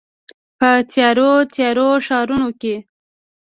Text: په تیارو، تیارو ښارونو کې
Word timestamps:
په 0.59 0.69
تیارو، 0.91 1.31
تیارو 1.53 1.87
ښارونو 2.05 2.49
کې 2.61 2.75